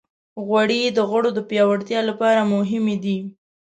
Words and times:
غوړې 0.45 0.81
د 0.97 0.99
غړو 1.09 1.29
د 1.33 1.39
پیاوړتیا 1.49 1.99
لپاره 2.09 2.49
مهمې 2.53 2.95
دي. 3.03 3.17